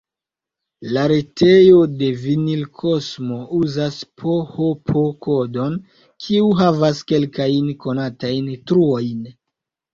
La 0.95 1.01
retejo 1.09 1.81
de 1.99 2.09
Vinilkosmo 2.21 3.37
uzas 3.59 4.01
php-kodon, 4.23 5.77
kiu 6.27 6.51
havas 6.65 7.05
kelkajn 7.15 7.73
konatajn 7.87 8.53
truojn. 8.69 9.25